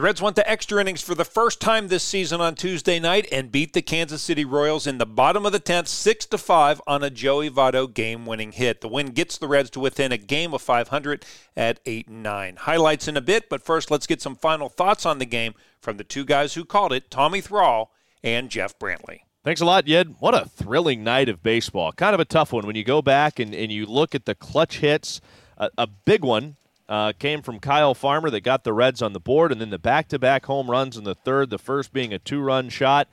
The 0.00 0.04
Reds 0.04 0.22
went 0.22 0.36
to 0.36 0.50
extra 0.50 0.80
innings 0.80 1.02
for 1.02 1.14
the 1.14 1.26
first 1.26 1.60
time 1.60 1.88
this 1.88 2.02
season 2.02 2.40
on 2.40 2.54
Tuesday 2.54 2.98
night 2.98 3.28
and 3.30 3.52
beat 3.52 3.74
the 3.74 3.82
Kansas 3.82 4.22
City 4.22 4.46
Royals 4.46 4.86
in 4.86 4.96
the 4.96 5.04
bottom 5.04 5.44
of 5.44 5.52
the 5.52 5.60
10th, 5.60 5.88
6 5.88 6.24
to 6.24 6.38
5 6.38 6.80
on 6.86 7.02
a 7.02 7.10
Joey 7.10 7.50
Votto 7.50 7.92
game-winning 7.92 8.52
hit. 8.52 8.80
The 8.80 8.88
win 8.88 9.08
gets 9.08 9.36
the 9.36 9.46
Reds 9.46 9.68
to 9.72 9.80
within 9.80 10.10
a 10.10 10.16
game 10.16 10.54
of 10.54 10.62
500 10.62 11.26
at 11.54 11.80
8 11.84 12.08
and 12.08 12.22
9. 12.22 12.56
Highlights 12.56 13.08
in 13.08 13.18
a 13.18 13.20
bit, 13.20 13.50
but 13.50 13.62
first 13.62 13.90
let's 13.90 14.06
get 14.06 14.22
some 14.22 14.36
final 14.36 14.70
thoughts 14.70 15.04
on 15.04 15.18
the 15.18 15.26
game 15.26 15.52
from 15.82 15.98
the 15.98 16.04
two 16.04 16.24
guys 16.24 16.54
who 16.54 16.64
called 16.64 16.94
it, 16.94 17.10
Tommy 17.10 17.42
Thrall 17.42 17.92
and 18.24 18.48
Jeff 18.48 18.78
Brantley. 18.78 19.24
Thanks 19.44 19.60
a 19.60 19.66
lot, 19.66 19.86
Yed. 19.86 20.14
What 20.18 20.32
a 20.32 20.48
thrilling 20.48 21.04
night 21.04 21.28
of 21.28 21.42
baseball. 21.42 21.92
Kind 21.92 22.14
of 22.14 22.20
a 22.20 22.24
tough 22.24 22.54
one 22.54 22.66
when 22.66 22.74
you 22.74 22.84
go 22.84 23.02
back 23.02 23.38
and, 23.38 23.54
and 23.54 23.70
you 23.70 23.84
look 23.84 24.14
at 24.14 24.24
the 24.24 24.34
clutch 24.34 24.78
hits. 24.78 25.20
A, 25.58 25.68
a 25.76 25.86
big 25.86 26.24
one 26.24 26.56
uh, 26.90 27.12
came 27.18 27.40
from 27.40 27.60
Kyle 27.60 27.94
Farmer 27.94 28.28
that 28.30 28.40
got 28.40 28.64
the 28.64 28.72
Reds 28.72 29.00
on 29.00 29.12
the 29.12 29.20
board, 29.20 29.52
and 29.52 29.60
then 29.60 29.70
the 29.70 29.78
back 29.78 30.08
to 30.08 30.18
back 30.18 30.44
home 30.46 30.68
runs 30.68 30.96
in 30.96 31.04
the 31.04 31.14
third, 31.14 31.48
the 31.48 31.58
first 31.58 31.92
being 31.92 32.12
a 32.12 32.18
two 32.18 32.40
run 32.40 32.68
shot, 32.68 33.08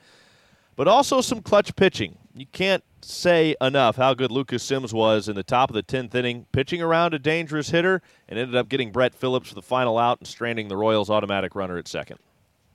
but 0.74 0.88
also 0.88 1.20
some 1.20 1.40
clutch 1.40 1.74
pitching. 1.76 2.18
You 2.34 2.46
can't 2.46 2.82
say 3.02 3.54
enough 3.60 3.96
how 3.96 4.14
good 4.14 4.32
Lucas 4.32 4.64
Sims 4.64 4.92
was 4.92 5.28
in 5.28 5.36
the 5.36 5.44
top 5.44 5.70
of 5.70 5.74
the 5.74 5.82
10th 5.84 6.12
inning, 6.16 6.46
pitching 6.50 6.82
around 6.82 7.14
a 7.14 7.20
dangerous 7.20 7.70
hitter, 7.70 8.02
and 8.28 8.36
ended 8.36 8.56
up 8.56 8.68
getting 8.68 8.90
Brett 8.90 9.14
Phillips 9.14 9.48
for 9.48 9.54
the 9.54 9.62
final 9.62 9.96
out 9.96 10.18
and 10.18 10.26
stranding 10.26 10.66
the 10.66 10.76
Royals' 10.76 11.08
automatic 11.08 11.54
runner 11.54 11.78
at 11.78 11.86
second. 11.86 12.18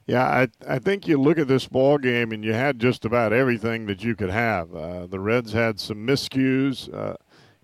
Yeah, 0.05 0.23
I 0.23 0.47
I 0.67 0.79
think 0.79 1.07
you 1.07 1.19
look 1.19 1.37
at 1.37 1.47
this 1.47 1.67
ball 1.67 1.97
game 1.97 2.31
and 2.31 2.43
you 2.43 2.53
had 2.53 2.79
just 2.79 3.05
about 3.05 3.31
everything 3.31 3.85
that 3.85 4.03
you 4.03 4.15
could 4.15 4.29
have. 4.29 4.73
Uh, 4.75 5.07
the 5.07 5.19
Reds 5.19 5.53
had 5.53 5.79
some 5.79 6.05
miscues. 6.05 6.93
Uh, 6.93 7.15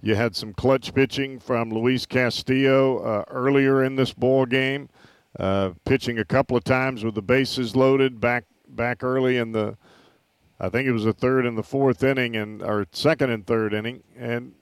you 0.02 0.16
had 0.16 0.36
some 0.36 0.54
clutch 0.54 0.94
pitching 0.94 1.40
from 1.40 1.72
Luis 1.72 2.06
Castillo 2.06 3.00
uh, 3.00 3.24
earlier 3.30 3.84
in 3.84 3.96
this 3.96 4.14
ball 4.14 4.46
game, 4.46 4.90
uh, 5.38 5.72
pitching 5.86 6.18
a 6.20 6.26
couple 6.26 6.56
of 6.56 6.64
times 6.64 7.04
with 7.04 7.16
the 7.16 7.22
bases 7.22 7.76
loaded 7.76 8.20
back 8.20 8.46
back 8.68 9.04
early 9.04 9.38
in 9.38 9.52
the, 9.52 9.78
I 10.60 10.70
think 10.70 10.88
it 10.88 10.92
was 10.92 11.04
the 11.04 11.14
third 11.14 11.46
and 11.46 11.58
the 11.58 11.64
fourth 11.64 12.04
inning 12.04 12.36
and 12.36 12.62
or 12.62 12.86
second 12.92 13.30
and 13.32 13.46
third 13.46 13.74
inning, 13.74 14.04
and 14.18 14.54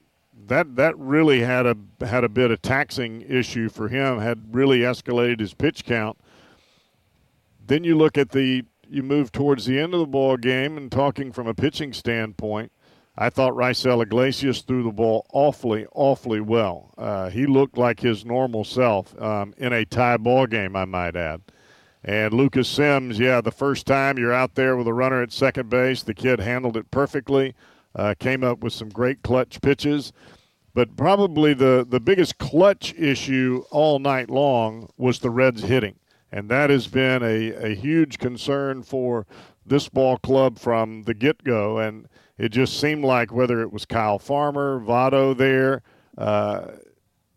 that 0.47 0.75
that 0.75 0.97
really 0.97 1.41
had 1.41 1.65
a 1.65 1.75
had 2.01 2.23
a 2.23 2.29
bit 2.29 2.51
of 2.51 2.61
taxing 2.61 3.21
issue 3.21 3.69
for 3.69 3.89
him. 3.89 4.19
Had 4.19 4.55
really 4.55 4.79
escalated 4.79 5.39
his 5.39 5.53
pitch 5.53 5.85
count. 5.85 6.17
Then 7.65 7.83
you 7.83 7.97
look 7.97 8.17
at 8.17 8.31
the 8.31 8.63
you 8.89 9.03
move 9.03 9.31
towards 9.31 9.65
the 9.65 9.79
end 9.79 9.93
of 9.93 9.99
the 9.99 10.07
ball 10.07 10.37
game 10.37 10.77
and 10.77 10.91
talking 10.91 11.31
from 11.31 11.47
a 11.47 11.53
pitching 11.53 11.93
standpoint 11.93 12.71
I 13.17 13.31
thought 13.31 13.53
Raisel 13.53 14.03
Iglesias 14.03 14.61
threw 14.61 14.83
the 14.83 14.91
ball 14.91 15.25
awfully, 15.33 15.87
awfully 15.93 16.39
well. 16.39 16.93
Uh, 16.97 17.29
he 17.29 17.47
looked 17.47 17.77
like 17.77 17.99
his 17.99 18.25
normal 18.25 18.63
self 18.63 19.19
um, 19.19 19.55
in 19.57 19.73
a 19.73 19.85
tie 19.85 20.17
ball 20.17 20.45
game, 20.45 20.75
I 20.75 20.85
might 20.85 21.15
add. 21.15 21.41
And 22.03 22.33
Lucas 22.33 22.69
Sims, 22.69 23.17
yeah, 23.17 23.41
the 23.41 23.51
first 23.51 23.87
time 23.87 24.19
you're 24.19 24.33
out 24.33 24.53
there 24.53 24.77
with 24.77 24.87
a 24.87 24.93
runner 24.93 25.23
at 25.23 25.31
second 25.31 25.69
base, 25.69 26.03
the 26.03 26.13
kid 26.13 26.39
handled 26.39 26.77
it 26.77 26.91
perfectly, 26.91 27.55
uh, 27.95 28.13
came 28.19 28.43
up 28.43 28.59
with 28.59 28.73
some 28.73 28.89
great 28.89 29.23
clutch 29.23 29.61
pitches. 29.61 30.13
But 30.75 30.95
probably 30.95 31.55
the, 31.55 31.87
the 31.89 31.99
biggest 31.99 32.37
clutch 32.37 32.93
issue 32.93 33.63
all 33.71 33.97
night 33.97 34.29
long 34.29 34.89
was 34.95 35.19
the 35.19 35.31
Reds 35.31 35.63
hitting. 35.63 35.95
And 36.31 36.49
that 36.49 36.69
has 36.69 36.87
been 36.87 37.23
a, 37.23 37.71
a 37.71 37.73
huge 37.73 38.19
concern 38.19 38.83
for 38.83 39.25
this 39.65 39.89
ball 39.89 40.17
club 40.17 40.59
from 40.59 41.03
the 41.03 41.15
get 41.15 41.43
go. 41.43 41.79
And 41.79 42.07
it 42.37 42.49
just 42.49 42.79
seemed 42.79 43.03
like 43.03 43.31
whether 43.31 43.61
it 43.61 43.71
was 43.71 43.85
Kyle 43.85 44.19
Farmer, 44.19 44.79
Votto 44.79 45.35
there, 45.35 45.81
uh, 46.17 46.67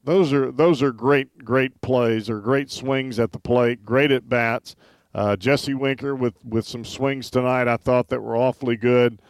those 0.05 0.33
are 0.33 0.51
those 0.51 0.83
are 0.83 0.93
great 0.93 1.45
great 1.45 1.81
plays 1.83 2.31
or 2.31 2.41
great 2.41 2.71
swings 2.71 3.19
at 3.19 3.33
the 3.33 3.39
plate, 3.39 3.85
great 3.85 4.11
at 4.11 4.29
bats. 4.29 4.75
Uh, 5.15 5.37
Jesse 5.37 5.75
Winker 5.75 6.15
with 6.15 6.35
with 6.45 6.67
some 6.67 6.85
swings 6.85 7.31
tonight, 7.31 7.69
I 7.69 7.77
thought 7.77 8.09
that 8.09 8.23
were 8.23 8.37
awfully 8.37 8.77
good. 8.77 9.21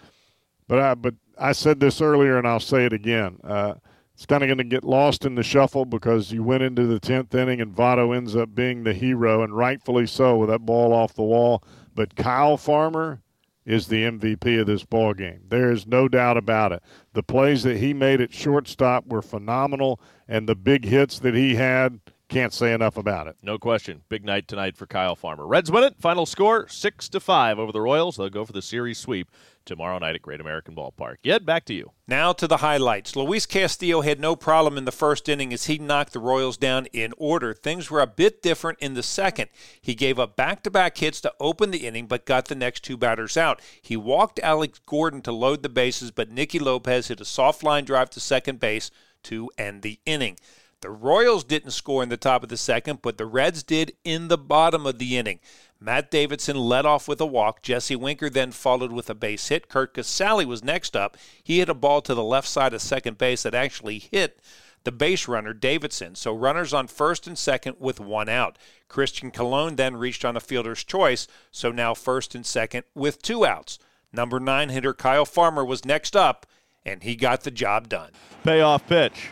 But 0.69 0.79
I 0.79 0.95
but 0.95 1.15
I 1.39 1.53
said 1.53 1.81
this 1.81 2.01
earlier, 2.01 2.39
and 2.39 2.47
I'll 2.47 2.61
say 2.61 2.85
it 2.85 2.93
again. 2.93 3.39
Uh, 3.43 3.75
it's 4.15 4.27
kind 4.27 4.43
of 4.43 4.49
going 4.49 4.59
to 4.59 4.65
get 4.65 4.85
lost 4.85 5.25
in 5.25 5.35
the 5.35 5.43
shuffle 5.43 5.87
because 5.87 6.31
you 6.31 6.43
went 6.43 6.63
into 6.63 6.87
the 6.87 7.01
tenth 7.01 7.35
inning 7.35 7.63
and 7.63 7.75
Votto 7.75 8.15
ends 8.15 8.37
up 8.37 8.55
being 8.55 8.85
the 8.85 8.93
hero, 8.93 9.43
and 9.43 9.57
rightfully 9.57 10.07
so 10.07 10.37
with 10.37 10.51
that 10.51 10.67
ball 10.67 10.93
off 10.93 11.15
the 11.15 11.23
wall. 11.23 11.65
But 11.95 12.17
Kyle 12.17 12.59
Farmer, 12.59 13.23
is 13.71 13.87
the 13.87 14.03
MVP 14.03 14.61
of 14.61 14.67
this 14.67 14.85
ball 14.85 15.15
game. 15.15 15.43
There 15.49 15.71
is 15.71 15.87
no 15.87 16.09
doubt 16.09 16.37
about 16.37 16.73
it. 16.73 16.83
The 17.13 17.23
plays 17.23 17.63
that 17.63 17.77
he 17.77 17.95
made 17.95 18.21
at 18.21 18.33
shortstop 18.33 19.07
were 19.07 19.23
phenomenal, 19.23 20.01
and 20.27 20.49
the 20.49 20.57
big 20.57 20.85
hits 20.85 21.21
that 21.21 21.35
he 21.35 21.55
had 21.55 22.01
can't 22.31 22.55
say 22.55 22.73
enough 22.73 22.97
about 22.97 23.27
it. 23.27 23.37
No 23.43 23.59
question. 23.59 24.03
Big 24.09 24.25
night 24.25 24.47
tonight 24.47 24.77
for 24.77 24.87
Kyle 24.87 25.17
Farmer. 25.17 25.47
Reds 25.47 25.71
win 25.71 25.85
it. 25.85 25.97
Final 25.99 26.25
score 26.25 26.69
six 26.69 27.09
to 27.09 27.21
five 27.21 27.59
over 27.59 27.73
the 27.73 27.81
Royals. 27.81 28.17
They'll 28.17 28.31
go 28.31 28.45
for 28.45 28.53
the 28.53 28.63
series 28.63 28.99
sweep 28.99 29.29
tomorrow 29.65 29.99
night 29.99 30.15
at 30.15 30.23
Great 30.23 30.41
American 30.41 30.75
Ballpark. 30.75 31.17
Yed, 31.25 31.45
back 31.45 31.65
to 31.67 31.75
you. 31.75 31.91
Now 32.07 32.33
to 32.33 32.47
the 32.47 32.59
highlights. 32.59 33.17
Luis 33.17 33.47
Castillo 33.47 34.01
had 34.01 34.21
no 34.21 34.37
problem 34.37 34.79
in 34.79 34.85
the 34.85 34.93
first 34.93 35.29
inning 35.29 35.53
as 35.53 35.67
he 35.67 35.77
knocked 35.79 36.13
the 36.13 36.21
Royals 36.21 36.57
down 36.57 36.87
in 36.87 37.13
order. 37.19 37.53
Things 37.53 37.91
were 37.91 38.01
a 38.01 38.07
bit 38.07 38.43
different 38.43 38.79
in 38.79 38.95
the 38.95 39.03
second. 39.03 39.51
He 39.81 39.97
gave 39.97 40.19
up 40.19 40.37
back 40.37 40.63
to 40.63 40.71
back 40.71 40.97
hits 40.99 41.21
to 41.23 41.35
open 41.41 41.73
the 41.73 41.87
inning, 41.87 42.07
but 42.07 42.27
got 42.27 42.47
the 42.47 42.55
next 42.55 42.85
two 42.85 42.97
batters 42.97 43.37
out. 43.37 43.61
He 43.83 43.97
walked 43.97 44.39
Alex 44.39 44.79
Gordon 44.87 45.21
to 45.23 45.33
load 45.33 45.65
the 45.65 45.69
bases, 45.69 46.13
but 46.13 46.31
Nicky 46.31 46.61
Lopez 46.61 47.09
hit 47.09 47.21
a 47.21 47.25
soft 47.25 47.65
line 47.65 47.85
drive 47.85 48.11
to 48.11 48.21
second 48.21 48.61
base 48.61 48.93
to 49.25 49.51
end 49.59 49.83
the 49.83 49.99
inning. 50.07 50.37
The 50.81 50.91
Royals 50.91 51.45
didn't 51.45 51.73
score 51.73 52.03
in 52.03 52.09
the 52.09 52.17
top 52.17 52.43
of 52.43 52.49
the 52.49 52.57
second, 52.57 53.03
but 53.03 53.19
the 53.19 53.27
Reds 53.27 53.63
did 53.63 53.93
in 54.03 54.29
the 54.29 54.39
bottom 54.39 54.87
of 54.87 54.99
the 54.99 55.19
inning. 55.19 55.41
Matt 55.79 56.11
Davidson 56.11 56.57
led 56.57 56.87
off 56.87 57.07
with 57.07 57.21
a 57.21 57.27
walk. 57.27 57.63
Jesse 57.63 57.97
Winker 57.97 58.31
then 58.31 58.51
followed 58.51 58.93
with 58.93 59.11
a 59.11 59.15
base 59.15 59.49
hit. 59.49 59.69
Curt 59.69 59.93
Casali 59.93 60.47
was 60.47 60.65
next 60.65 60.97
up. 60.97 61.19
He 61.43 61.59
hit 61.59 61.69
a 61.69 61.75
ball 61.75 62.01
to 62.03 62.15
the 62.15 62.23
left 62.23 62.49
side 62.49 62.73
of 62.73 62.81
second 62.81 63.19
base 63.19 63.43
that 63.43 63.55
actually 63.55 63.99
hit 63.99 64.41
the 64.85 64.93
base 64.93 65.29
runner 65.29 65.53
Davidson. 65.53 66.15
So 66.15 66.35
runners 66.35 66.73
on 66.73 66.87
first 66.87 67.27
and 67.27 67.37
second 67.37 67.77
with 67.79 68.01
one 68.01 68.31
out. 68.31 68.57
Christian 68.89 69.31
Colon 69.31 69.77
then 69.77 69.97
reached 69.97 70.25
on 70.25 70.37
a 70.37 70.41
fielder's 70.41 70.83
choice, 70.83 71.29
so 71.51 71.71
now 71.71 71.93
first 71.93 72.35
and 72.35 72.45
second 72.45 72.85
with 72.95 73.21
two 73.21 73.45
outs. 73.45 73.79
Number 74.13 74.41
nine 74.41 74.71
hitter 74.71 74.95
Kyle 74.95 75.27
Farmer 75.27 75.65
was 75.65 75.85
next 75.85 76.17
up, 76.17 76.47
and 76.87 77.03
he 77.03 77.17
got 77.17 77.43
the 77.43 77.51
job 77.51 77.89
done. 77.91 78.13
Payoff 78.45 78.87
pitch. 78.87 79.29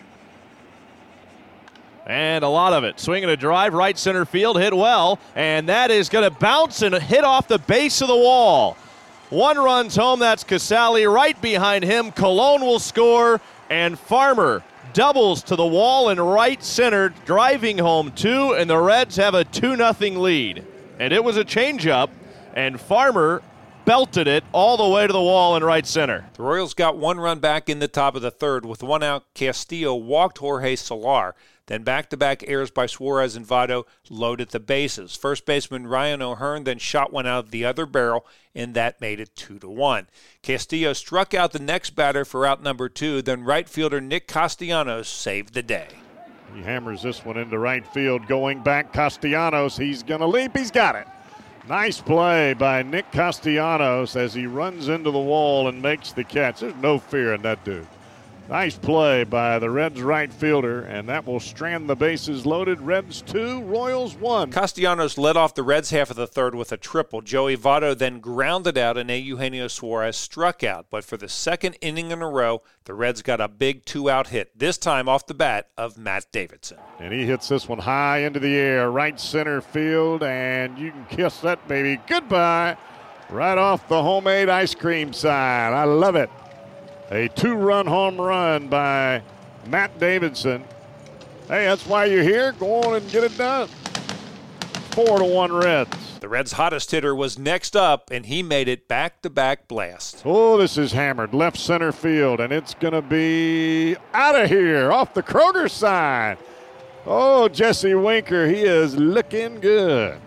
And 2.08 2.42
a 2.42 2.48
lot 2.48 2.72
of 2.72 2.84
it. 2.84 2.98
Swinging 2.98 3.28
a 3.28 3.36
drive, 3.36 3.74
right 3.74 3.96
center 3.96 4.24
field, 4.24 4.58
hit 4.58 4.74
well. 4.74 5.18
And 5.36 5.68
that 5.68 5.90
is 5.90 6.08
going 6.08 6.24
to 6.24 6.36
bounce 6.36 6.80
and 6.80 6.94
hit 6.94 7.22
off 7.22 7.46
the 7.48 7.58
base 7.58 8.00
of 8.00 8.08
the 8.08 8.16
wall. 8.16 8.78
One 9.28 9.58
runs 9.58 9.94
home. 9.94 10.18
That's 10.18 10.42
Casali. 10.42 11.12
Right 11.12 11.38
behind 11.42 11.84
him, 11.84 12.10
Colon 12.10 12.62
will 12.62 12.78
score. 12.78 13.42
And 13.68 13.98
Farmer 13.98 14.64
doubles 14.94 15.42
to 15.44 15.56
the 15.56 15.66
wall 15.66 16.08
in 16.08 16.18
right 16.18 16.64
center, 16.64 17.10
driving 17.26 17.76
home 17.76 18.10
two. 18.12 18.54
And 18.54 18.70
the 18.70 18.78
Reds 18.78 19.16
have 19.16 19.34
a 19.34 19.44
2 19.44 19.76
0 19.76 19.92
lead. 20.18 20.64
And 20.98 21.12
it 21.12 21.22
was 21.22 21.36
a 21.36 21.44
changeup. 21.44 22.08
And 22.54 22.80
Farmer 22.80 23.42
belted 23.88 24.28
it 24.28 24.44
all 24.52 24.76
the 24.76 24.86
way 24.86 25.06
to 25.06 25.12
the 25.14 25.22
wall 25.22 25.56
in 25.56 25.64
right 25.64 25.86
center. 25.86 26.28
The 26.34 26.42
Royals 26.42 26.74
got 26.74 26.98
one 26.98 27.18
run 27.18 27.38
back 27.38 27.70
in 27.70 27.78
the 27.78 27.88
top 27.88 28.14
of 28.14 28.20
the 28.20 28.30
third. 28.30 28.66
With 28.66 28.82
one 28.82 29.02
out, 29.02 29.24
Castillo 29.32 29.94
walked 29.94 30.36
Jorge 30.36 30.76
Soler. 30.76 31.34
Then 31.68 31.84
back 31.84 32.10
to 32.10 32.18
back 32.18 32.44
errors 32.46 32.70
by 32.70 32.84
Suarez 32.84 33.34
and 33.34 33.46
Votto 33.46 33.84
loaded 34.10 34.50
the 34.50 34.60
bases. 34.60 35.16
First 35.16 35.46
baseman 35.46 35.86
Ryan 35.86 36.20
O'Hearn 36.20 36.64
then 36.64 36.76
shot 36.76 37.14
one 37.14 37.26
out 37.26 37.46
of 37.46 37.50
the 37.50 37.64
other 37.64 37.86
barrel, 37.86 38.26
and 38.54 38.74
that 38.74 39.00
made 39.00 39.20
it 39.20 39.34
2 39.36 39.58
to 39.60 39.70
1. 39.70 40.06
Castillo 40.42 40.92
struck 40.92 41.32
out 41.32 41.52
the 41.52 41.58
next 41.58 41.96
batter 41.96 42.26
for 42.26 42.44
out 42.44 42.62
number 42.62 42.90
two, 42.90 43.22
then 43.22 43.42
right 43.42 43.70
fielder 43.70 44.02
Nick 44.02 44.28
Castellanos 44.28 45.08
saved 45.08 45.54
the 45.54 45.62
day. 45.62 45.88
He 46.54 46.60
hammers 46.60 47.02
this 47.02 47.24
one 47.24 47.38
into 47.38 47.58
right 47.58 47.86
field. 47.86 48.26
Going 48.26 48.62
back, 48.62 48.92
Castellanos. 48.92 49.78
He's 49.78 50.02
going 50.02 50.20
to 50.20 50.26
leap. 50.26 50.54
He's 50.54 50.70
got 50.70 50.94
it. 50.94 51.06
Nice 51.68 52.00
play 52.00 52.54
by 52.54 52.82
Nick 52.82 53.12
Castellanos 53.12 54.16
as 54.16 54.32
he 54.32 54.46
runs 54.46 54.88
into 54.88 55.10
the 55.10 55.18
wall 55.18 55.68
and 55.68 55.82
makes 55.82 56.12
the 56.12 56.24
catch. 56.24 56.60
There's 56.60 56.74
no 56.76 56.98
fear 56.98 57.34
in 57.34 57.42
that 57.42 57.62
dude. 57.62 57.86
Nice 58.48 58.78
play 58.78 59.24
by 59.24 59.58
the 59.58 59.68
Reds 59.68 60.00
right 60.00 60.32
fielder, 60.32 60.80
and 60.80 61.06
that 61.10 61.26
will 61.26 61.38
strand 61.38 61.86
the 61.86 61.94
bases 61.94 62.46
loaded. 62.46 62.80
Reds 62.80 63.20
two, 63.20 63.60
Royals 63.64 64.14
one. 64.14 64.50
Castellanos 64.50 65.18
led 65.18 65.36
off 65.36 65.54
the 65.54 65.62
Reds 65.62 65.90
half 65.90 66.08
of 66.08 66.16
the 66.16 66.26
third 66.26 66.54
with 66.54 66.72
a 66.72 66.78
triple. 66.78 67.20
Joey 67.20 67.58
Votto 67.58 67.96
then 67.96 68.20
grounded 68.20 68.78
out, 68.78 68.96
and 68.96 69.10
Eugenio 69.10 69.68
Suarez 69.68 70.16
struck 70.16 70.64
out. 70.64 70.86
But 70.88 71.04
for 71.04 71.18
the 71.18 71.28
second 71.28 71.76
inning 71.82 72.10
in 72.10 72.22
a 72.22 72.28
row, 72.28 72.62
the 72.84 72.94
Reds 72.94 73.20
got 73.20 73.38
a 73.38 73.48
big 73.48 73.84
two 73.84 74.08
out 74.08 74.28
hit, 74.28 74.58
this 74.58 74.78
time 74.78 75.10
off 75.10 75.26
the 75.26 75.34
bat 75.34 75.68
of 75.76 75.98
Matt 75.98 76.32
Davidson. 76.32 76.78
And 77.00 77.12
he 77.12 77.26
hits 77.26 77.48
this 77.48 77.68
one 77.68 77.80
high 77.80 78.20
into 78.20 78.40
the 78.40 78.56
air, 78.56 78.90
right 78.90 79.20
center 79.20 79.60
field, 79.60 80.22
and 80.22 80.78
you 80.78 80.90
can 80.92 81.04
kiss 81.10 81.40
that 81.40 81.68
baby 81.68 82.00
goodbye 82.06 82.78
right 83.28 83.58
off 83.58 83.86
the 83.88 84.02
homemade 84.02 84.48
ice 84.48 84.74
cream 84.74 85.12
sign. 85.12 85.74
I 85.74 85.84
love 85.84 86.16
it. 86.16 86.30
A 87.10 87.28
two 87.28 87.54
run 87.54 87.86
home 87.86 88.20
run 88.20 88.68
by 88.68 89.22
Matt 89.66 89.98
Davidson. 89.98 90.62
Hey, 91.48 91.64
that's 91.64 91.86
why 91.86 92.04
you're 92.04 92.22
here. 92.22 92.52
Go 92.52 92.82
on 92.82 92.96
and 92.96 93.10
get 93.10 93.24
it 93.24 93.36
done. 93.38 93.68
Four 94.90 95.18
to 95.18 95.24
one 95.24 95.52
Reds. 95.52 96.18
The 96.20 96.28
Reds' 96.28 96.52
hottest 96.52 96.90
hitter 96.90 97.14
was 97.14 97.38
next 97.38 97.76
up, 97.76 98.10
and 98.10 98.26
he 98.26 98.42
made 98.42 98.68
it 98.68 98.88
back 98.88 99.22
to 99.22 99.30
back 99.30 99.68
blast. 99.68 100.22
Oh, 100.24 100.58
this 100.58 100.76
is 100.76 100.92
hammered 100.92 101.32
left 101.32 101.56
center 101.56 101.92
field, 101.92 102.40
and 102.40 102.52
it's 102.52 102.74
going 102.74 102.92
to 102.92 103.00
be 103.00 103.96
out 104.12 104.34
of 104.34 104.50
here 104.50 104.92
off 104.92 105.14
the 105.14 105.22
Kroger 105.22 105.70
side. 105.70 106.36
Oh, 107.06 107.48
Jesse 107.48 107.94
Winker, 107.94 108.48
he 108.48 108.62
is 108.62 108.96
looking 108.96 109.60
good. 109.60 110.18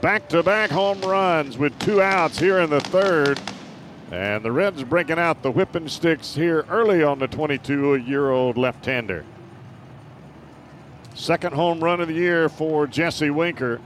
Back 0.00 0.28
to 0.28 0.42
back 0.42 0.70
home 0.70 1.00
runs 1.00 1.58
with 1.58 1.76
two 1.80 2.00
outs 2.02 2.38
here 2.38 2.60
in 2.60 2.70
the 2.70 2.82
third. 2.82 3.40
And 4.10 4.44
the 4.44 4.52
Reds 4.52 4.84
breaking 4.84 5.18
out 5.18 5.42
the 5.42 5.50
whipping 5.50 5.88
sticks 5.88 6.34
here 6.34 6.64
early 6.68 7.02
on 7.02 7.18
the 7.18 7.26
22 7.26 7.96
year 7.96 8.30
old 8.30 8.56
left 8.56 8.84
hander. 8.84 9.24
Second 11.14 11.54
home 11.54 11.82
run 11.82 12.00
of 12.00 12.08
the 12.08 12.14
year 12.14 12.48
for 12.48 12.86
Jesse 12.86 13.30
Winker. 13.30 13.80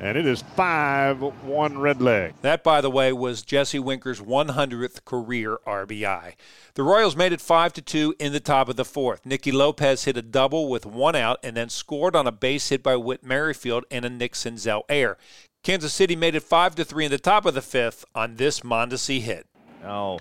And 0.00 0.16
it 0.16 0.26
is 0.26 0.42
5 0.42 1.20
1 1.22 1.78
red 1.78 2.00
leg. 2.00 2.34
That, 2.42 2.62
by 2.62 2.80
the 2.80 2.90
way, 2.90 3.12
was 3.12 3.42
Jesse 3.42 3.80
Winker's 3.80 4.20
100th 4.20 5.04
career 5.04 5.58
RBI. 5.66 6.34
The 6.74 6.82
Royals 6.84 7.16
made 7.16 7.32
it 7.32 7.40
5 7.40 7.72
to 7.74 7.82
2 7.82 8.14
in 8.20 8.32
the 8.32 8.38
top 8.38 8.68
of 8.68 8.76
the 8.76 8.84
fourth. 8.84 9.26
Nicky 9.26 9.50
Lopez 9.50 10.04
hit 10.04 10.16
a 10.16 10.22
double 10.22 10.68
with 10.68 10.86
one 10.86 11.16
out 11.16 11.38
and 11.42 11.56
then 11.56 11.68
scored 11.68 12.14
on 12.14 12.28
a 12.28 12.32
base 12.32 12.68
hit 12.68 12.82
by 12.82 12.94
Whit 12.94 13.24
Merrifield 13.24 13.84
and 13.90 14.04
a 14.04 14.10
Nick 14.10 14.34
Senzel 14.34 14.82
air. 14.88 15.16
Kansas 15.64 15.92
City 15.92 16.14
made 16.14 16.36
it 16.36 16.44
5 16.44 16.76
to 16.76 16.84
3 16.84 17.06
in 17.06 17.10
the 17.10 17.18
top 17.18 17.44
of 17.44 17.54
the 17.54 17.62
fifth 17.62 18.04
on 18.14 18.36
this 18.36 18.60
Mondesi 18.60 19.20
hit. 19.20 19.46
Now, 19.82 20.18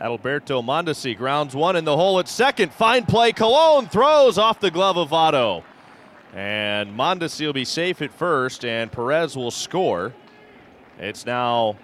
Adalberto 0.00 0.62
Mondesi 0.62 1.16
grounds 1.16 1.54
one 1.54 1.76
in 1.76 1.84
the 1.84 1.96
hole 1.96 2.18
at 2.18 2.28
second. 2.28 2.72
Fine 2.72 3.06
play. 3.06 3.32
Colon 3.32 3.86
throws 3.86 4.38
off 4.38 4.60
the 4.60 4.70
glove 4.70 4.96
of 4.96 5.08
Votto. 5.10 5.62
And 6.34 6.96
Mondesi 6.96 7.46
will 7.46 7.52
be 7.52 7.64
safe 7.64 8.00
at 8.02 8.12
first, 8.12 8.64
and 8.64 8.92
Perez 8.92 9.36
will 9.36 9.50
score. 9.50 10.14
It's 10.98 11.26
now 11.26 11.76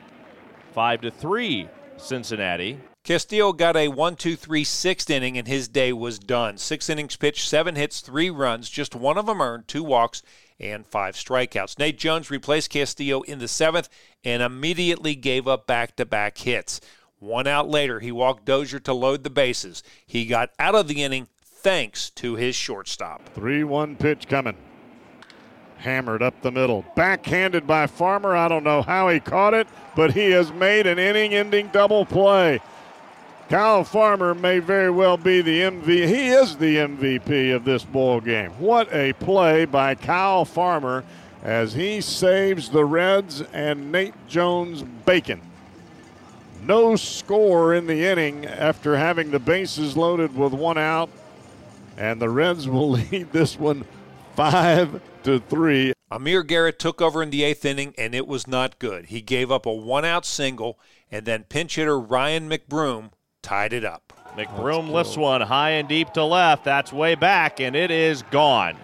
5 0.73 1.01
to 1.03 1.11
3 1.11 1.69
Cincinnati. 1.97 2.79
Castillo 3.03 3.53
got 3.53 3.77
a 3.77 3.89
1 3.89 4.17
2 4.17 4.37
3 4.37 4.65
sixth 4.65 5.11
inning, 5.11 5.39
and 5.39 5.47
his 5.47 5.69
day 5.69 5.93
was 5.93 6.19
done. 6.19 6.59
Six 6.59 6.91
innings 6.91 7.17
pitched, 7.17 7.49
seven 7.49 7.77
hits, 7.77 8.01
three 8.01 8.31
runs. 8.31 8.69
Just 8.69 8.95
one 8.95 9.17
of 9.17 9.27
them 9.27 9.41
earned, 9.41 9.69
two 9.69 9.85
walks, 9.85 10.23
and 10.59 10.85
five 10.85 11.15
strikeouts. 11.15 11.79
Nate 11.79 11.99
Jones 11.99 12.31
replaced 12.31 12.71
Castillo 12.71 13.23
in 13.23 13.39
the 13.39 13.49
seventh 13.49 13.89
and 14.25 14.43
immediately 14.43 15.15
gave 15.15 15.47
up 15.47 15.67
back 15.67 15.95
to 15.97 16.05
back 16.05 16.39
hits. 16.39 16.81
One 17.19 17.47
out 17.47 17.69
later, 17.69 18.01
he 18.01 18.13
walked 18.13 18.45
Dozier 18.45 18.81
to 18.81 18.93
load 18.93 19.25
the 19.25 19.31
bases. 19.31 19.83
He 20.05 20.27
got 20.27 20.51
out 20.59 20.75
of 20.75 20.89
the 20.89 21.03
inning 21.03 21.29
thanks 21.67 22.11
to 22.11 22.37
his 22.37 22.55
shortstop. 22.55 23.29
3 23.35 23.65
1 23.65 23.97
pitch 23.97 24.29
coming. 24.29 24.57
Hammered 25.79 26.23
up 26.23 26.41
the 26.41 26.53
middle. 26.53 26.85
Backhanded 26.95 27.67
by 27.67 27.89
Farmer. 27.89 28.37
I 28.37 28.47
don't 28.47 28.63
know 28.63 28.83
how 28.83 29.09
he 29.09 29.19
caught 29.19 29.53
it, 29.53 29.67
but 29.97 30.13
he 30.13 30.31
has 30.31 30.53
made 30.53 30.87
an 30.87 31.01
inning 31.01 31.35
ending 31.35 31.69
double 31.73 32.07
play. 32.07 32.61
Kyle 33.49 33.83
Farmer 33.83 34.33
may 34.33 34.61
very 34.61 34.93
well 34.93 35.17
be 35.17 35.41
the 35.41 35.63
MVP. 35.63 36.07
He 36.07 36.29
is 36.29 36.57
the 36.57 36.77
MVP 36.77 37.53
of 37.53 37.65
this 37.65 37.83
ball 37.83 38.21
game. 38.21 38.53
What 38.61 38.89
a 38.95 39.15
play 39.15 39.65
by 39.65 39.97
Kyle 39.97 40.45
Farmer 40.45 41.03
as 41.43 41.73
he 41.73 42.01
saves 42.01 42.69
the 42.69 42.85
Reds 42.85 43.41
and 43.53 43.91
Nate 43.91 44.15
Jones 44.29 44.85
bacon. 45.05 45.41
No 46.63 46.95
score 46.95 47.75
in 47.75 47.89
the 47.89 48.07
inning 48.07 48.47
after 48.47 48.97
having 48.97 49.33
the 49.33 49.41
bases 49.41 49.97
loaded 49.97 50.37
with 50.37 50.53
one 50.53 50.79
out, 50.79 51.11
and 51.97 52.21
the 52.21 52.29
Reds 52.29 52.69
will 52.69 52.91
lead 53.11 53.33
this 53.33 53.59
one 53.59 53.85
five 54.35 55.01
to 55.25 55.41
three. 55.41 55.93
Amir 56.11 56.43
Garrett 56.45 56.79
took 56.79 57.03
over 57.03 57.23
in 57.23 57.31
the 57.31 57.43
eighth 57.43 57.65
inning, 57.65 57.95
and 57.99 58.15
it 58.15 58.29
was 58.29 58.47
not 58.47 58.79
good. 58.79 59.07
He 59.07 59.21
gave 59.21 59.51
up 59.51 59.67
a 59.67 59.73
one-out 59.73 60.25
single, 60.25 60.79
and 61.11 61.27
then 61.27 61.45
pinch 61.45 61.75
hitter 61.75 61.99
Ryan 61.99 62.49
McBroom 62.49 63.11
tied 63.43 63.73
it 63.73 63.85
up. 63.85 64.13
McBroom 64.37 64.91
lifts 64.91 65.17
one 65.17 65.41
high 65.41 65.71
and 65.71 65.89
deep 65.89 66.13
to 66.13 66.23
left. 66.23 66.65
That's 66.65 66.93
way 66.93 67.17
back, 67.17 67.59
and 67.59 67.75
it 67.75 67.91
is 67.91 68.23
gone. 68.31 68.77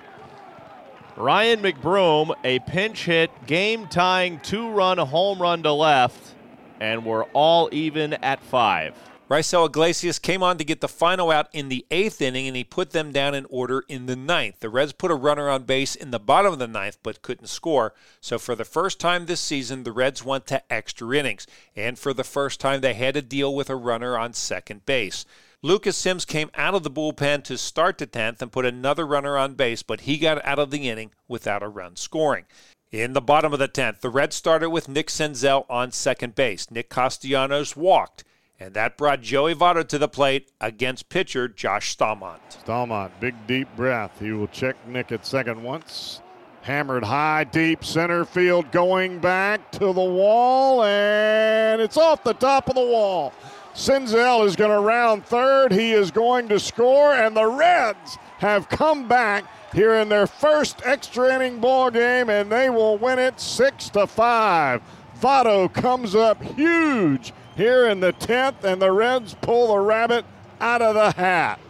Ryan 1.17 1.61
McBroom, 1.61 2.35
a 2.43 2.59
pinch 2.61 3.05
hit, 3.05 3.31
game 3.47 3.87
tying 3.87 4.41
two 4.41 4.71
run 4.71 4.99
home 4.99 5.41
run 5.41 5.63
to 5.63 5.73
left, 5.73 6.35
and 6.81 7.05
we're 7.05 7.25
all 7.35 7.69
even 7.71 8.15
at 8.15 8.43
five. 8.43 8.97
Raisel 9.33 9.65
Iglesias 9.65 10.19
came 10.19 10.43
on 10.43 10.59
to 10.59 10.65
get 10.65 10.83
the 10.83 10.89
final 10.89 11.31
out 11.31 11.49
in 11.55 11.71
the 11.71 11.87
eighth 11.91 12.21
inning, 12.21 12.47
and 12.47 12.55
he 12.55 12.65
put 12.65 12.91
them 12.91 13.13
down 13.13 13.35
in 13.35 13.47
order 13.49 13.83
in 13.89 14.05
the 14.05 14.15
ninth. 14.15 14.61
The 14.61 14.69
Reds 14.69 14.93
put 14.93 15.11
a 15.11 15.15
runner 15.15 15.49
on 15.49 15.63
base 15.63 15.95
in 15.95 16.11
the 16.11 16.21
bottom 16.21 16.53
of 16.53 16.59
the 16.59 16.69
ninth, 16.69 16.99
but 17.03 17.23
couldn't 17.23 17.47
score. 17.47 17.95
So 18.21 18.39
for 18.39 18.55
the 18.55 18.67
first 18.67 19.01
time 19.01 19.25
this 19.25 19.41
season, 19.41 19.85
the 19.85 19.91
Reds 19.91 20.23
went 20.23 20.47
to 20.49 20.71
extra 20.71 21.17
innings, 21.17 21.47
and 21.75 21.99
for 21.99 22.13
the 22.13 22.25
first 22.25 22.61
time, 22.61 22.83
they 22.83 22.93
had 22.93 23.15
to 23.15 23.23
deal 23.23 23.55
with 23.55 23.71
a 23.71 23.75
runner 23.75 24.19
on 24.19 24.35
second 24.35 24.85
base. 24.85 25.25
Lucas 25.63 25.97
Sims 25.97 26.27
came 26.27 26.51
out 26.55 26.75
of 26.75 26.83
the 26.83 26.91
bullpen 26.91 27.43
to 27.45 27.57
start 27.57 27.97
the 27.97 28.07
10th 28.07 28.43
and 28.43 28.53
put 28.53 28.67
another 28.67 29.07
runner 29.07 29.39
on 29.39 29.55
base, 29.55 29.83
but 29.83 30.03
he 30.03 30.19
got 30.19 30.45
out 30.45 30.59
of 30.59 30.71
the 30.71 30.91
inning 30.91 31.11
without 31.27 31.63
a 31.63 31.69
run 31.69 31.97
scoring. 31.97 32.45
In 32.91 33.15
the 33.15 33.23
bottom 33.23 33.55
of 33.55 33.59
the 33.59 33.67
10th, 33.67 34.01
the 34.01 34.11
Reds 34.11 34.37
started 34.37 34.69
with 34.69 34.91
Nick 34.91 35.07
Senzel 35.07 35.65
on 35.71 35.91
second 35.91 36.35
base. 36.35 36.71
Nick 36.71 36.91
Castellanos 36.91 37.75
walked, 37.75 38.25
and 38.63 38.75
that 38.75 38.97
brought 38.97 39.21
Joey 39.21 39.57
Votto 39.57 39.87
to 39.89 39.99
the 39.99 40.09
plate 40.09 40.53
against 40.61 41.09
pitcher 41.09 41.49
Josh 41.49 41.97
Staumont. 41.97 42.39
Staumont, 42.65 43.11
big 43.19 43.35
deep 43.49 43.67
breath. 43.75 44.21
He 44.21 44.31
will 44.31 44.47
check 44.47 44.77
Nick 44.87 45.11
at 45.11 45.27
second 45.27 45.65
once. 45.65 46.21
Hammered 46.61 47.03
high, 47.03 47.43
deep 47.43 47.85
center 47.85 48.25
field, 48.25 48.71
going 48.71 49.19
back 49.19 49.73
to 49.73 49.87
the 49.87 49.93
wall, 49.93 50.85
and 50.85 51.83
it's 51.83 51.97
off 51.97 52.23
the 52.23 52.35
top 52.35 52.69
of 52.69 52.77
the 52.77 52.87
wall. 52.87 53.33
Senzel 53.75 54.47
is 54.47 54.55
going 54.55 54.71
to 54.71 54.79
round 54.79 55.27
third. 55.27 55.73
He 55.73 55.91
is 55.91 56.13
going 56.13 56.49
to 56.51 56.61
score, 56.61 57.15
and 57.15 57.37
the 57.37 57.47
Reds 57.47 58.17
have 58.39 58.69
come 58.69 59.09
back 59.09 59.45
here 59.75 59.95
in 59.95 60.09
their 60.09 60.29
first 60.29 60.83
extra 60.85 61.35
inning 61.35 61.59
ball 61.59 61.91
game, 61.91 62.31
and 62.31 62.53
they 62.53 62.71
will 62.71 62.97
win 62.97 63.19
it 63.19 63.41
six 63.41 63.89
to 63.91 64.07
five. 64.07 64.83
Votto 65.21 65.73
comes 65.73 66.15
up 66.15 66.41
huge 66.41 67.33
here 67.57 67.87
in 67.87 68.01
the 68.01 68.13
tenth, 68.13 68.65
and 68.65 68.81
the 68.81 68.93
Reds 68.93 69.35
pull 69.41 69.69
the 69.69 69.79
rabbit 69.79 70.25
out 70.61 70.83
of 70.83 70.95
the 70.95 71.13
hat. 71.13 71.61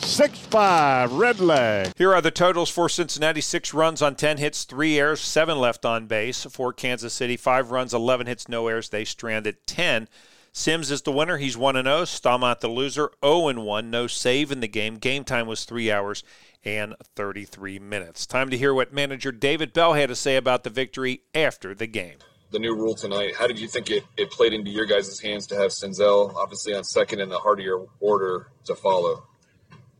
6 0.00 0.38
5, 0.38 1.12
red 1.12 1.40
leg. 1.40 1.92
Here 1.96 2.14
are 2.14 2.20
the 2.20 2.30
totals 2.30 2.70
for 2.70 2.88
Cincinnati 2.88 3.40
six 3.40 3.74
runs 3.74 4.00
on 4.00 4.14
10 4.14 4.38
hits, 4.38 4.64
three 4.64 4.98
errors, 4.98 5.20
seven 5.20 5.58
left 5.58 5.84
on 5.84 6.06
base. 6.06 6.44
For 6.44 6.72
Kansas 6.72 7.12
City, 7.12 7.36
five 7.36 7.70
runs, 7.70 7.92
11 7.92 8.26
hits, 8.26 8.48
no 8.48 8.68
errors. 8.68 8.88
They 8.88 9.04
stranded 9.04 9.66
10. 9.66 10.08
Sims 10.52 10.90
is 10.90 11.02
the 11.02 11.12
winner. 11.12 11.36
He's 11.36 11.56
1 11.56 11.74
0. 11.74 11.84
Staumont 11.84 12.60
the 12.60 12.68
loser, 12.68 13.10
0 13.24 13.60
1. 13.60 13.90
No 13.90 14.06
save 14.06 14.50
in 14.50 14.60
the 14.60 14.68
game. 14.68 14.96
Game 14.96 15.24
time 15.24 15.46
was 15.46 15.64
3 15.64 15.90
hours 15.90 16.22
and 16.64 16.94
33 17.16 17.78
minutes. 17.78 18.26
Time 18.26 18.50
to 18.50 18.58
hear 18.58 18.72
what 18.72 18.92
manager 18.92 19.32
David 19.32 19.72
Bell 19.72 19.94
had 19.94 20.08
to 20.08 20.16
say 20.16 20.36
about 20.36 20.64
the 20.64 20.70
victory 20.70 21.22
after 21.34 21.74
the 21.74 21.86
game. 21.86 22.18
The 22.50 22.58
new 22.58 22.74
rule 22.74 22.94
tonight, 22.94 23.34
how 23.36 23.46
did 23.46 23.58
you 23.58 23.68
think 23.68 23.90
it, 23.90 24.04
it 24.16 24.30
played 24.30 24.54
into 24.54 24.70
your 24.70 24.86
guys' 24.86 25.20
hands 25.20 25.46
to 25.48 25.56
have 25.56 25.70
Senzel 25.70 26.34
obviously 26.34 26.74
on 26.74 26.82
second 26.82 27.20
in 27.20 27.28
the 27.28 27.38
hardier 27.38 27.84
order 28.00 28.48
to 28.64 28.74
follow? 28.74 29.26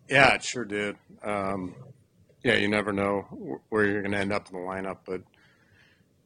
Yeah, 0.09 0.35
it 0.35 0.43
sure 0.43 0.65
did. 0.65 0.97
Um, 1.23 1.75
yeah, 2.43 2.55
you 2.55 2.69
never 2.69 2.93
know 2.93 3.61
where 3.69 3.85
you're 3.85 4.01
going 4.01 4.13
to 4.13 4.19
end 4.19 4.33
up 4.33 4.49
in 4.51 4.55
the 4.55 4.67
lineup, 4.67 4.99
but 5.05 5.23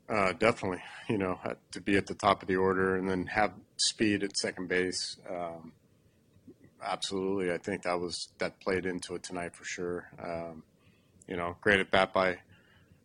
uh, 0.08 0.32
definitely, 0.34 0.82
you 1.08 1.18
know, 1.18 1.38
to 1.72 1.80
be 1.80 1.96
at 1.96 2.06
the 2.06 2.14
top 2.14 2.42
of 2.42 2.48
the 2.48 2.56
order 2.56 2.96
and 2.96 3.08
then 3.08 3.26
have 3.26 3.52
speed 3.76 4.22
at 4.22 4.36
second 4.36 4.68
base. 4.68 5.16
Um, 5.28 5.72
absolutely, 6.84 7.52
I 7.52 7.58
think 7.58 7.82
that 7.82 7.98
was 7.98 8.28
that 8.38 8.60
played 8.60 8.86
into 8.86 9.14
it 9.14 9.22
tonight 9.22 9.56
for 9.56 9.64
sure. 9.64 10.08
Um, 10.22 10.62
you 11.26 11.36
know, 11.36 11.56
great 11.60 11.80
at 11.80 11.90
bat 11.90 12.12
by 12.12 12.38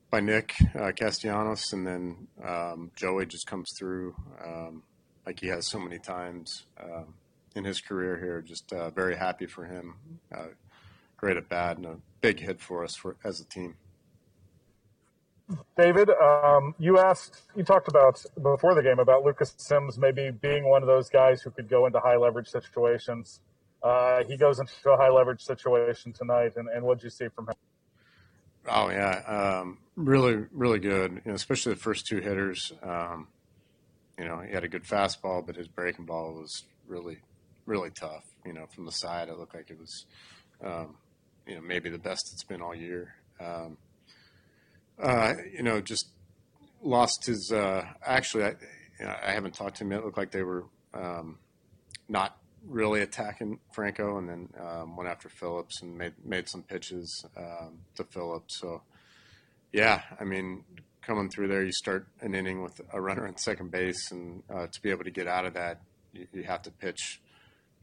by 0.10 0.20
Nick 0.20 0.54
uh, 0.80 0.92
Castellanos, 0.92 1.74
and 1.74 1.86
then 1.86 2.28
um, 2.44 2.92
Joey 2.96 3.26
just 3.26 3.48
comes 3.48 3.72
through 3.78 4.16
um, 4.44 4.84
like 5.26 5.40
he 5.40 5.48
has 5.48 5.68
so 5.68 5.80
many 5.80 6.00
times 6.00 6.66
um, 6.82 7.14
in 7.56 7.66
his 7.66 7.82
career 7.82 8.18
here. 8.18 8.42
Just 8.42 8.72
uh, 8.72 8.90
very 8.92 9.18
happy 9.18 9.46
for 9.46 9.66
him. 9.66 9.96
Uh, 10.34 10.48
great 11.18 11.38
at 11.38 11.50
bat 11.50 11.78
and 11.78 11.86
a 11.86 11.98
big 12.22 12.40
hit 12.40 12.62
for 12.62 12.84
us 12.84 12.96
for 12.96 13.18
as 13.24 13.42
a 13.42 13.46
team. 13.46 13.76
David, 15.78 16.10
um, 16.10 16.76
you 16.78 16.98
asked, 16.98 17.42
you 17.56 17.64
talked 17.64 17.88
about 17.88 18.22
before 18.42 18.76
the 18.76 18.84
game 18.84 19.00
about 19.00 19.24
Lucas 19.24 19.54
Sims 19.58 19.98
maybe 19.98 20.30
being 20.30 20.68
one 20.70 20.84
of 20.84 20.88
those 20.88 21.10
guys 21.10 21.42
who 21.42 21.52
could 21.52 21.70
go 21.70 21.86
into 21.86 22.00
high 22.00 22.18
leverage 22.18 22.50
situations. 22.50 23.40
Uh, 23.82 24.24
he 24.28 24.36
goes 24.36 24.60
into 24.60 24.72
a 24.90 24.98
high 24.98 25.10
leverage 25.10 25.42
situation 25.42 26.12
tonight, 26.12 26.52
and, 26.58 26.68
and 26.68 26.84
what 26.84 26.98
did 26.98 27.06
you 27.06 27.10
see 27.10 27.28
from 27.34 27.48
him? 27.48 27.56
Oh 28.68 28.90
yeah, 28.90 29.60
um, 29.62 29.78
really, 29.96 30.46
really 30.52 30.80
good. 30.80 31.22
You 31.26 31.32
know, 31.32 31.36
especially 31.36 31.74
the 31.74 31.80
first 31.80 32.06
two 32.06 32.18
hitters. 32.20 32.74
Um, 32.84 33.28
you 34.20 34.26
know, 34.26 34.40
he 34.40 34.54
had 34.54 34.64
a 34.64 34.68
good 34.68 34.84
fastball, 34.84 35.46
but 35.46 35.56
his 35.56 35.68
breaking 35.68 36.06
ball 36.06 36.34
was 36.34 36.64
really, 36.88 37.20
really 37.66 37.92
tough. 37.92 38.26
You 38.46 38.54
know, 38.54 38.66
from 38.74 38.86
the 38.86 38.92
side, 38.92 39.30
it 39.30 39.38
looked 39.38 39.56
like 39.56 39.70
it 39.70 39.80
was, 39.80 40.06
um, 40.64 40.96
you 41.46 41.56
know, 41.56 41.62
maybe 41.62 41.90
the 41.90 42.00
best 42.00 42.32
it's 42.34 42.44
been 42.44 42.62
all 42.62 42.76
year. 42.76 43.16
Um, 43.40 43.78
Uh, 45.02 45.34
you 45.54 45.62
know, 45.62 45.80
just 45.80 46.08
lost 46.82 47.28
his. 47.28 47.52
Uh, 47.52 47.86
actually, 48.04 48.44
I, 48.46 48.56
you 49.00 49.06
know, 49.06 49.16
I 49.26 49.32
haven't 49.32 49.54
talked 49.54 49.78
to 49.78 49.84
him. 49.84 49.92
It 49.92 50.04
looked 50.04 50.18
like 50.18 50.32
they 50.32 50.42
were 50.42 50.66
um, 50.94 51.38
not 52.10 52.36
really 52.68 53.02
attacking 53.02 53.60
Franco, 53.72 54.18
and 54.18 54.30
then 54.30 54.50
um, 54.60 54.96
went 54.96 55.10
after 55.10 55.30
Phillips 55.30 55.82
and 55.82 55.98
made 55.98 56.14
made 56.24 56.50
some 56.50 56.64
pitches 56.64 57.26
um, 57.36 57.80
to 57.96 58.04
Phillips. 58.04 58.60
So, 58.60 58.82
yeah, 59.72 60.02
I 60.20 60.24
mean, 60.24 60.64
coming 61.02 61.30
through 61.30 61.48
there, 61.48 61.64
you 61.64 61.72
start 61.72 62.08
an 62.22 62.36
inning 62.36 62.62
with 62.62 62.80
a 62.92 63.02
runner 63.02 63.28
on 63.28 63.38
second 63.38 63.72
base, 63.72 64.12
and 64.12 64.44
uh, 64.54 64.68
to 64.68 64.82
be 64.82 64.90
able 64.90 65.04
to 65.04 65.12
get 65.12 65.28
out 65.28 65.46
of 65.46 65.54
that, 65.54 65.82
you, 66.14 66.28
you, 66.34 66.44
have 66.44 66.62
to 66.64 66.72
pitch 66.72 67.22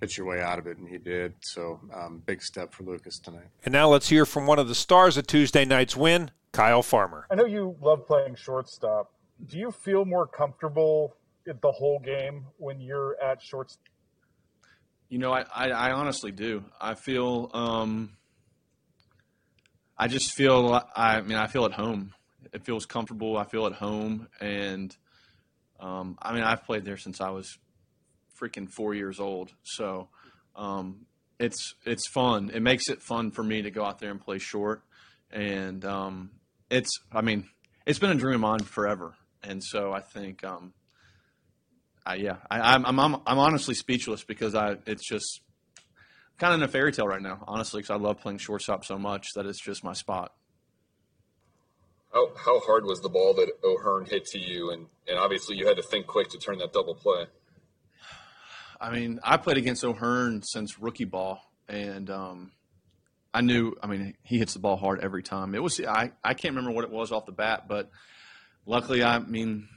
pitch 0.01 0.19
your 0.19 0.27
way 0.27 0.41
out 0.41 0.59
of 0.59 0.67
it, 0.67 0.77
and 0.77 0.89
he 0.89 0.99
did. 0.99 1.35
So, 1.41 1.81
um, 1.93 2.23
big 2.27 2.43
step 2.43 2.75
for 2.75 2.83
Lucas 2.85 3.19
tonight. 3.19 3.49
And 3.65 3.73
now 3.73 3.89
let's 3.89 4.09
hear 4.09 4.27
from 4.27 4.47
one 4.47 4.59
of 4.59 4.69
the 4.69 4.75
stars 4.75 5.17
of 5.17 5.27
Tuesday 5.27 5.65
night's 5.65 5.97
win, 5.97 6.31
Kyle 6.53 6.83
Farmer. 6.83 7.27
I 7.31 7.35
know 7.35 7.47
you 7.47 7.77
love 7.81 8.07
playing 8.07 8.37
shortstop. 8.37 9.13
Do 9.47 9.59
you 9.59 9.71
feel 9.71 10.05
more 10.05 10.27
comfortable 10.27 11.17
the 11.47 11.73
whole 11.73 11.99
game 11.99 12.47
when 12.59 12.81
you're 12.81 13.17
at 13.23 13.43
shortstop? 13.43 13.94
You 15.15 15.21
know, 15.21 15.33
I, 15.33 15.45
I, 15.55 15.69
I 15.69 15.93
honestly 15.93 16.33
do. 16.33 16.65
I 16.81 16.95
feel, 16.95 17.49
um, 17.55 18.17
I 19.97 20.09
just 20.09 20.33
feel, 20.33 20.83
I 20.97 21.21
mean, 21.21 21.39
I 21.39 21.47
feel 21.47 21.65
at 21.67 21.71
home. 21.71 22.15
It 22.53 22.65
feels 22.65 22.85
comfortable. 22.85 23.37
I 23.37 23.45
feel 23.45 23.67
at 23.67 23.75
home. 23.75 24.27
And, 24.41 24.93
um, 25.79 26.19
I 26.21 26.35
mean, 26.35 26.43
I've 26.43 26.65
played 26.65 26.85
there 26.85 26.97
since 26.97 27.21
I 27.21 27.31
was 27.31 27.59
freaking 28.43 28.69
four 28.69 28.93
years 28.93 29.21
old. 29.21 29.53
So, 29.63 30.09
um, 30.57 31.07
it's, 31.39 31.77
it's 31.87 32.09
fun. 32.09 32.51
It 32.53 32.63
makes 32.63 32.89
it 32.89 33.01
fun 33.01 33.31
for 33.31 33.45
me 33.45 33.63
to 33.63 33.71
go 33.71 33.85
out 33.85 34.01
there 34.01 34.11
and 34.11 34.21
play 34.21 34.41
short. 34.41 34.83
And, 35.31 35.85
um, 35.85 36.33
it's, 36.73 36.91
I 37.13 37.21
mean, 37.21 37.49
it's 37.87 38.01
been 38.01 38.11
a 38.11 38.17
dream 38.17 38.35
of 38.35 38.41
mine 38.41 38.65
forever. 38.65 39.15
And 39.45 39.63
so 39.63 39.93
I 39.93 40.01
think, 40.01 40.43
um, 40.43 40.73
I, 42.07 42.17
yeah, 42.17 42.37
I, 42.51 42.75
am 42.75 42.85
I'm, 42.85 43.01
I'm 43.01 43.21
I'm 43.27 43.39
honestly 43.39 43.75
speechless 43.75 44.25
because 44.25 44.55
I 44.55 44.77
it's 44.87 45.07
just 45.07 45.41
kind 46.39 46.53
of 46.53 46.61
in 46.61 46.65
a 46.65 46.71
fairy 46.71 46.93
tale 46.93 47.07
right 47.07 47.23
now, 47.23 47.43
honestly, 47.47 47.81
because 47.81 47.91
I 47.91 47.97
love 47.97 48.21
playing 48.21 48.39
shortstop 48.39 48.85
so 48.85 48.99
much 48.99 49.29
that 49.35 49.47
it's 49.47 49.61
just 49.61 49.83
my 49.83 49.95
spot. 49.95 50.33
How 52.13 52.31
how 52.37 52.61
hard 52.61 52.85
was 52.85 53.01
the 53.01 53.09
ball 53.09 53.35
that 53.35 53.51
O'Hearn 53.65 54.05
hit 54.05 54.27
to 54.27 54.39
you, 54.39 54.71
and 54.71 54.87
and 55.09 55.19
obviously 55.19 55.57
you 55.57 55.67
had 55.67 55.77
to 55.77 55.83
think 55.83 56.07
quick 56.07 56.29
to 56.31 56.39
turn 56.39 56.59
that 56.59 56.73
double 56.73 56.95
play. 56.95 57.27
I 58.81 58.91
mean, 58.91 59.19
I 59.23 59.39
played 59.39 59.57
against 59.57 59.83
O'Hearn 59.83 60.43
since 60.43 60.79
rookie 60.79 61.07
ball, 61.07 61.41
and 61.69 62.11
um, 62.11 62.53
I 63.33 63.41
knew. 63.41 63.75
I 63.83 63.87
mean, 63.87 64.15
he 64.23 64.39
hits 64.39 64.53
the 64.53 64.61
ball 64.61 64.77
hard 64.77 65.01
every 65.01 65.23
time. 65.23 65.55
It 65.55 65.63
was 65.63 65.81
I 65.81 66.13
I 66.23 66.35
can't 66.35 66.55
remember 66.55 66.73
what 66.73 66.85
it 66.85 66.91
was 66.91 67.13
off 67.13 67.25
the 67.25 67.33
bat, 67.33 67.67
but 67.67 67.91
luckily, 68.67 69.03
I 69.03 69.19
mean, 69.21 69.69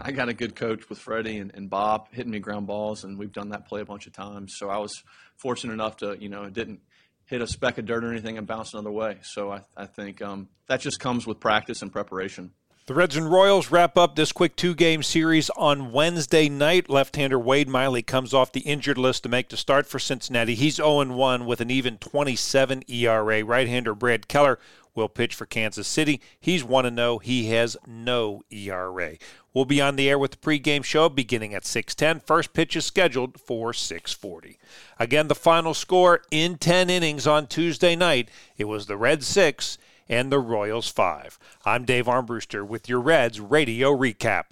I 0.00 0.12
got 0.12 0.28
a 0.28 0.34
good 0.34 0.54
coach 0.56 0.88
with 0.88 0.98
Freddie 0.98 1.38
and, 1.38 1.52
and, 1.54 1.70
Bob 1.70 2.08
hitting 2.12 2.32
me 2.32 2.38
ground 2.38 2.66
balls, 2.66 3.04
and 3.04 3.18
we've 3.18 3.32
done 3.32 3.50
that 3.50 3.66
play 3.66 3.80
a 3.80 3.84
bunch 3.84 4.06
of 4.06 4.12
times. 4.12 4.54
So 4.56 4.68
I 4.68 4.78
was 4.78 5.02
fortunate 5.36 5.72
enough 5.72 5.98
to, 5.98 6.16
you 6.18 6.28
know, 6.28 6.44
it 6.44 6.52
didn't 6.52 6.80
hit 7.26 7.40
a 7.40 7.46
speck 7.46 7.78
of 7.78 7.86
dirt 7.86 8.04
or 8.04 8.10
anything 8.10 8.38
and 8.38 8.46
bounce 8.46 8.74
another 8.74 8.90
way. 8.90 9.18
So 9.22 9.52
I, 9.52 9.62
I 9.76 9.86
think 9.86 10.20
um, 10.22 10.48
that 10.66 10.80
just 10.80 11.00
comes 11.00 11.26
with 11.26 11.40
practice 11.40 11.82
and 11.82 11.92
preparation. 11.92 12.52
The 12.86 12.92
Reds 12.92 13.16
and 13.16 13.32
Royals 13.32 13.70
wrap 13.70 13.96
up 13.96 14.14
this 14.14 14.30
quick 14.30 14.56
two 14.56 14.74
game 14.74 15.02
series 15.02 15.48
on 15.56 15.90
Wednesday 15.90 16.50
night. 16.50 16.90
Left 16.90 17.16
hander 17.16 17.38
Wade 17.38 17.66
Miley 17.66 18.02
comes 18.02 18.34
off 18.34 18.52
the 18.52 18.60
injured 18.60 18.98
list 18.98 19.22
to 19.22 19.30
make 19.30 19.48
the 19.48 19.56
start 19.56 19.86
for 19.86 19.98
Cincinnati. 19.98 20.54
He's 20.54 20.74
0 20.76 21.06
1 21.06 21.46
with 21.46 21.62
an 21.62 21.70
even 21.70 21.96
27 21.96 22.82
ERA. 22.86 23.42
Right 23.42 23.68
hander 23.68 23.94
Brad 23.94 24.28
Keller 24.28 24.58
will 24.94 25.08
pitch 25.08 25.34
for 25.34 25.46
Kansas 25.46 25.88
City. 25.88 26.20
He's 26.38 26.62
1 26.62 26.94
0. 26.94 27.18
He 27.20 27.48
has 27.52 27.78
no 27.86 28.42
ERA. 28.50 29.14
We'll 29.54 29.64
be 29.64 29.80
on 29.80 29.94
the 29.94 30.10
air 30.10 30.18
with 30.18 30.32
the 30.32 30.36
pregame 30.36 30.84
show 30.84 31.08
beginning 31.08 31.54
at 31.54 31.64
6:10. 31.64 32.20
First 32.20 32.52
pitch 32.52 32.74
is 32.74 32.84
scheduled 32.84 33.40
for 33.40 33.72
6:40. 33.72 34.58
Again, 34.98 35.28
the 35.28 35.36
final 35.36 35.74
score 35.74 36.22
in 36.32 36.58
10 36.58 36.90
innings 36.90 37.24
on 37.24 37.46
Tuesday 37.46 37.94
night. 37.94 38.28
It 38.58 38.64
was 38.64 38.86
the 38.86 38.96
Reds 38.96 39.28
6 39.28 39.78
and 40.08 40.32
the 40.32 40.40
Royals 40.40 40.88
5. 40.88 41.38
I'm 41.64 41.84
Dave 41.84 42.06
Armbruster 42.06 42.66
with 42.66 42.88
your 42.88 43.00
Reds 43.00 43.38
radio 43.38 43.96
recap. 43.96 44.46